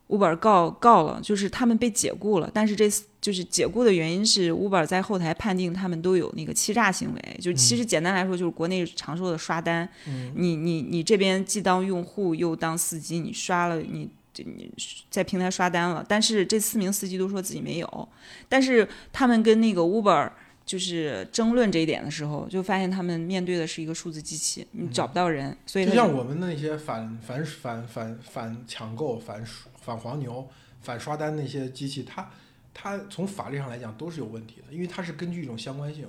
[0.08, 2.90] Uber 告告了，就是他们被解雇了，但是这
[3.20, 10.32] 就是解雇的原因是 Uber 在后台判定他们都有那个欺诈行为，就其实简单来说就是国内常说的刷单，嗯。
[10.34, 14.10] 你你你这边既当用户又当司机，你刷了你。
[14.30, 14.70] 这你
[15.10, 18.08] 在平台刷单了，但是这四名司机都说自己没有，
[18.48, 20.30] 但是他们跟那个 Uber
[20.64, 29.44] 就是争论这一点的时候，就发现他们面对的是一个数字机器，你找不到人，所以就像我们那些反反反反反抢购、反
[29.88, 30.46] 反黄牛、
[30.82, 32.30] 反刷单那些机器，它
[32.74, 36.06] 它从法律上来讲都是有问题的，因为它是根据一种相关性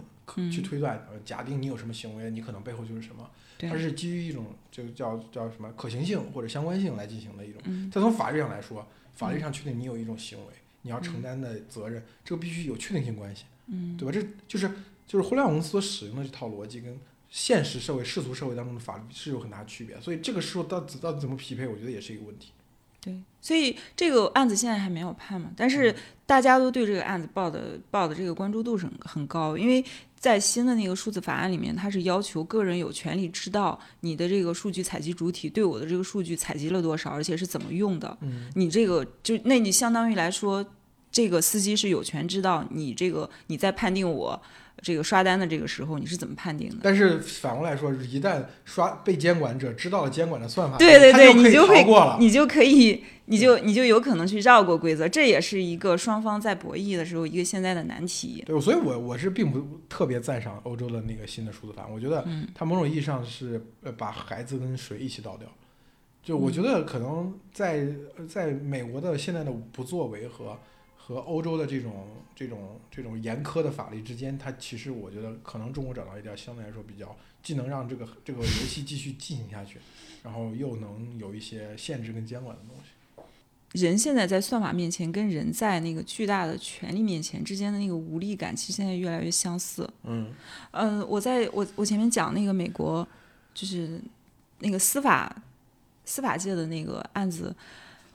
[0.51, 3.29] 去推断，假定你有什么行为，你可能背后就是什么。
[3.61, 7.61] 它是基于一种就叫叫什么可行性或者相关性来进行的一种。
[7.89, 13.45] 再从法律上来说，法律上确定你有一种行为，你要承担的责任，这个必须有确定性关系，
[13.97, 14.11] 对吧？
[14.11, 14.71] 这就是
[15.05, 16.97] 就是互联网公司所使用的这套逻辑跟
[17.29, 22.51] 现实社会世俗社会当中的法律是有很大区别，所以这个时候到底到底怎么匹配，我觉得也是一个问题。
[23.01, 29.83] 对，所以这个案子现在还没有判嘛，但是大家都对这个案子报的报的这个关注度是很很高，因为。
[30.19, 38.17] 在新的那个数字法案里面，它是要求个人有权利知道你的这个数据采集主体对我的这个数据采集了多少，而且是怎么用的。
[38.19, 40.61] 嗯，你这个就那你相当于来说，
[41.11, 44.41] 这个司机是有权知道你这个你在判定我。
[44.81, 46.77] 这个刷单的这个时候你是怎么判定的？
[46.81, 51.85] 但是反过来说，一旦刷被监管者知道了监管的算法，对对对，你就会
[52.17, 58.41] 你就可以，你就你就有可能去绕过规则，这也是一个双方在博弈的时候一个现在的难题。
[58.47, 65.45] 对，所以我我是并不特别赞赏欧洲的那个新的数字法，我觉得它某种意义上是呃把孩子跟水一起倒掉。
[66.23, 67.85] 就我觉得可能在
[68.29, 70.57] 在美国的现在的不作为和。
[71.09, 79.79] 和欧洲的这种这种这种严苛的法律之间，它其实我觉得可能中国找到一点相对来说比较既能让这个这个游戏继续进行下去，
[80.21, 82.91] 然后又能有一些限制跟监管的东西。
[83.83, 89.89] 人现在在算法面前，跟人在那个巨大的权力面前之间的那个无力感，其实现在越来越相似。
[90.03, 90.31] 嗯
[90.69, 93.07] 嗯，我在我我前面讲那个美国，
[93.55, 93.99] 就是
[94.59, 95.35] 那个司法
[96.05, 97.55] 司法界的那个案子，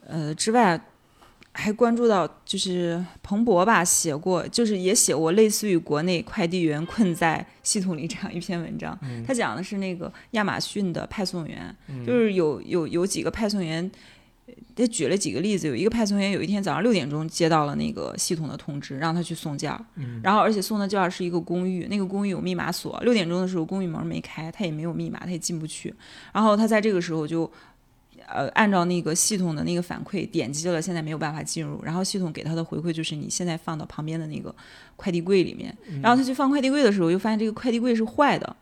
[0.06, 0.80] 呃之外。
[1.56, 8.98] 还关注到，就是彭博吧写过，就是也写过类似于国内快递员困在系统里这样一篇文章。
[9.24, 13.88] 他讲的是那个亚马逊的派送员，就是有有有几个派送员，
[14.74, 15.68] 他举了几个例子。
[15.68, 19.80] 有一个派送员有一天早上六点钟接到了那个系统的通知，让他去送件儿，
[20.24, 23.00] 然后而且送的件儿是一个公寓，那个公寓有密码锁。
[23.04, 25.94] 六点钟的时候公寓门没开，他也没有密码，他也进不去。
[26.32, 27.48] 然后他在这个时候就。
[28.28, 31.82] 呃，按照那个系统的那个反馈，点击了，现在没有办法进入。
[31.82, 34.54] 然后系统给他的回馈就是，你现在放到旁边的那个
[34.96, 35.76] 快递柜里面。
[36.02, 38.56] 然后他去放快递柜的时候，又发现这个快递柜是坏的，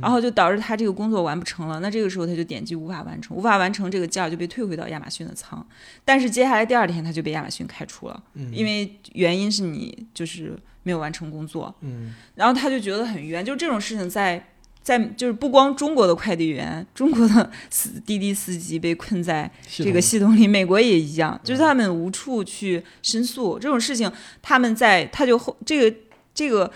[0.00, 1.80] 然后就导致他这个工作完不成了。
[1.80, 5.64] 那这个时候他就点击无法完成，无法完成这个件儿就被退回到亚马逊的仓。
[6.04, 11.74] 但是接下来第二天他就被亚马逊开除了，因为原因是你就是没有完成工作。
[11.80, 14.44] 嗯，然后他就觉得很冤，就这种事情在。
[14.86, 24.08] 在就是不光中国的快递员，中国的司滴滴司机被困在这个系统里，美国也一样，就是他们无处去申诉这种事情，
[24.40, 25.96] 他们在他就后这个
[26.32, 26.70] 这个。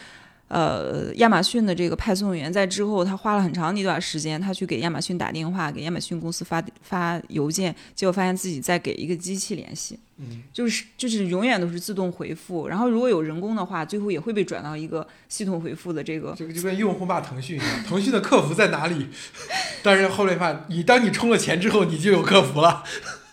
[0.50, 16.34] 呃，亚马逊的这个派送员在之后，他花了很长一段时间，他去给亚马逊打电话，给亚马逊公司发发邮件，结果发现自己在给一个机器联系，嗯，就是就是永远都是自动回复，然后如果有人工的话，最后也会被转到一个系统回复的这个。
[16.36, 19.06] 这个就跟用户骂腾讯一样，腾讯的客服在哪里？
[19.84, 22.82] 但是后来发现，你当你充了钱之后，你就有客服了。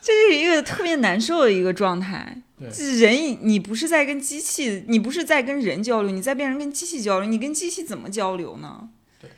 [0.07, 2.41] 这是一个特别难受的一个状态。
[2.57, 8.87] 人，你不是在跟机器，你不是在跟人交流，你在变成跟机器交流，你跟机器怎么交流呢？
[9.19, 9.29] 对，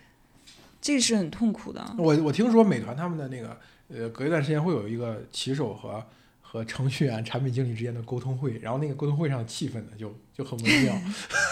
[0.80, 1.96] 这是很痛苦的。
[1.98, 6.06] 我我听说美团他们的那个，呃，隔一段时间会有一个骑手和
[6.40, 10.96] 和程序员、产品经理之间的沟通会，然后那个沟通会上气氛呢就就很微妙。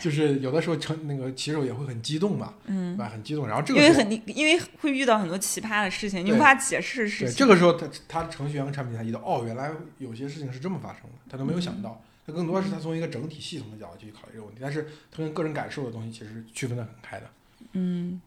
[0.00, 3.08] 就是有的时候成那个骑手也会很激动嘛，嗯，吧？
[3.08, 7.28] 很激动，然后这个因为很因为会遇到很多奇葩的事情，你无法解释事情。
[7.28, 12.02] 对，这个时候他他程序员和产品才意到，哦，原来有些事情是这么发生的，他都没有想到。
[12.26, 17.30] 他更多是他从一个整体系统的角度去考虑这个问题，但是他跟个人感受的东西其实区分的很开的。
[17.72, 18.20] 嗯，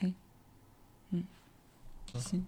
[0.00, 0.12] 哎，
[1.10, 1.24] 嗯，
[2.14, 2.46] 行。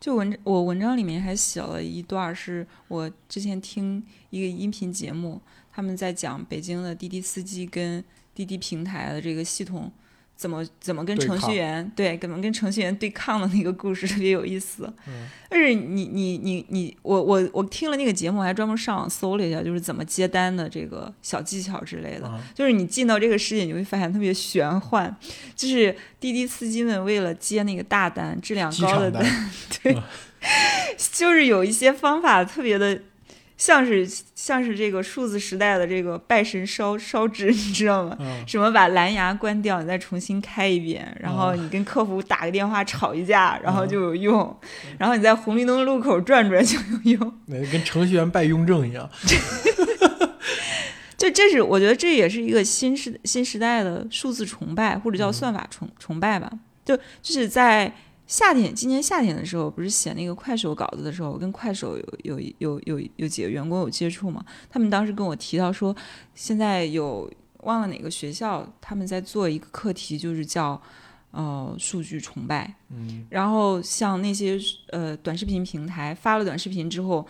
[0.00, 5.40] 就文我文章里面还写了一段，是我之前听一个音频节目。
[5.78, 8.02] 他们在讲北京的滴滴司机跟
[8.34, 9.88] 滴滴平台的这个系统
[10.34, 14.92] 怎么怎么跟程序员对怎么跟程序员对抗的那个故事特别有意思。
[15.06, 22.28] 嗯，但是你你你你我我我听了那个节目，还专门上网搜了一下，就是怎么接单的这个小技巧之类的。
[22.52, 25.16] 就是你进到这个世界，你会发现特别玄幻。
[25.54, 29.24] 就是滴滴司机们为了接那个大单、质量高的单，
[29.80, 29.96] 对，
[31.12, 33.00] 就是有一些方法特别的。
[33.58, 38.16] 像是像是这个数字时代的这个拜神烧烧纸， 你知道吗？
[38.20, 44.56] 嗯，什么把蓝牙关掉，你再重新开一遍，然后你跟客服打个电话吵一架，然后就有用，
[44.96, 47.34] 然后你在红绿灯路口转转就有用。
[47.46, 49.10] 那跟程序员拜雍正一样。
[51.18, 56.48] 就这是我觉得这也是一个新时新时代的数字崇拜，或者叫算法崇崇拜吧。
[56.84, 57.02] 就就
[57.34, 57.92] 是在
[58.28, 64.44] 夏天，今年夏天的时候，不是写那个快手稿子的时候，我跟快手有有有有有几个员工有接触嘛？
[64.68, 65.96] 他们当时跟我提到说，
[66.34, 67.28] 现在有
[67.62, 70.78] 忘了哪个学校，他们在做一个课题，就是叫
[71.30, 72.74] 呃数据崇拜。
[72.90, 74.58] 嗯然后像那些
[74.90, 77.26] 呃短视频平台发了短视频之后，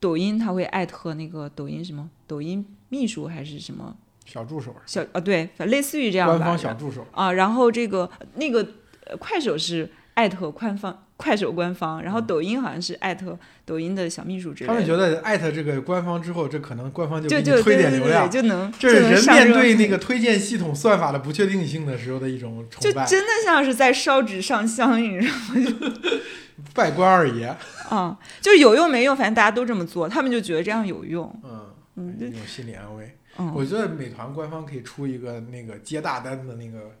[0.00, 6.36] 抖音他会艾特那个抖音什么抖音秘书还是什么小助手，小啊对，反类似于这样吧。
[6.38, 7.06] 官方小助手。
[7.12, 8.66] 啊，然后这个那个
[9.06, 14.72] 呃快手是艾特官方快手官方，然后抖音好像是艾特抖音的小秘书之类的。
[14.72, 18.30] 他们觉得艾特这个官方之后，这可能官方就就对对点流量。
[18.30, 25.94] 就能这是就能人面对那个推荐系统算法的不确定性的时候的一种就崇拜，真的像是在烧纸上香，你知道吗？
[26.74, 27.46] 拜关二爷。
[27.88, 31.32] 啊， 就是有用没用，反正大家都这么做，他们就觉得这样有用。
[31.44, 33.16] 嗯，嗯一种心理安慰。
[33.36, 36.92] 嗯，我觉得美团官方可以出一个那个接大单的那个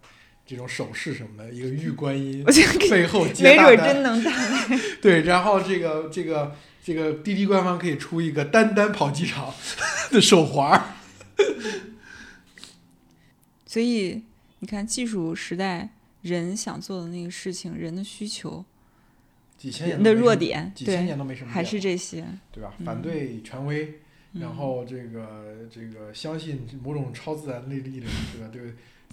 [0.46, 2.44] 这种手势什么的，一个玉观音
[2.90, 3.76] 背后接没准。
[3.78, 4.30] 真能打。
[5.00, 9.54] 对，然后这个这个这个滴滴官方可以出一个单单跑机场
[10.10, 10.84] 的手环儿。
[13.66, 14.22] 所以
[14.60, 15.90] 你看，技术时代
[16.22, 18.64] 人想做的那个事情，人的需求，
[19.58, 22.24] 几千年人的弱点，对，几千年都没什么还是这些。
[22.52, 22.72] 对吧？
[22.78, 24.00] 嗯反对权威，
[24.34, 28.48] 然嗯后这个这个相信某种超自然内力量，对吧？
[28.52, 28.62] 对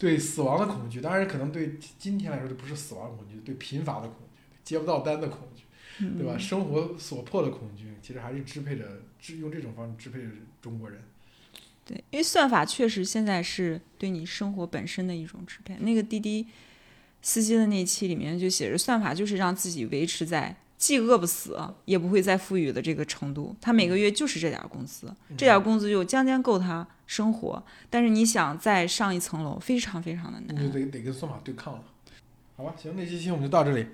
[0.02, 5.64] 对死亡的恐惧，当然可能对今天来说就不是死亡恐惧，对贫乏的恐惧，接不到单的恐惧，
[6.18, 6.34] 对吧？
[6.36, 9.04] 嗯生活所迫的恐惧，其实还是支配着，
[9.40, 10.28] 用这种方式支配着
[10.60, 11.04] 中国人。
[11.86, 15.76] 对，因为算法确实现在是对你生活本身的一种支配。
[15.82, 16.48] 那个滴滴
[17.22, 23.56] 司机的那期里面就写着，算法就是让自己维持在既饿不死，也不会再富裕的这个程度。
[23.62, 27.62] 他每个月就是这点儿工资，这点儿工资就将将够他生活。
[27.90, 30.72] 但是你想再上一层楼，非常非常的难。
[30.72, 31.84] 得得跟算法对抗了。
[32.56, 33.86] 好吧，行，那这期我们就到这里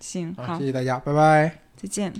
[0.00, 1.58] 行，啊，好谢，谢大家，拜拜。
[1.76, 2.14] 再见。